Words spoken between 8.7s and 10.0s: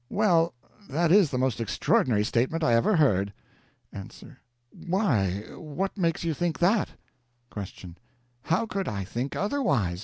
I think otherwise?